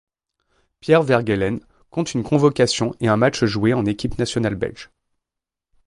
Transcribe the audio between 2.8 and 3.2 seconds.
et un